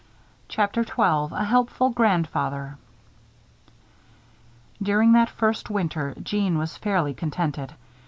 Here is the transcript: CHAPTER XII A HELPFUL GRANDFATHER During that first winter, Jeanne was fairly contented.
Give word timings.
CHAPTER 0.47 0.83
XII 0.83 0.95
A 1.29 1.43
HELPFUL 1.45 1.91
GRANDFATHER 1.91 2.79
During 4.81 5.11
that 5.13 5.29
first 5.29 5.69
winter, 5.69 6.15
Jeanne 6.23 6.57
was 6.57 6.75
fairly 6.75 7.13
contented. 7.13 7.71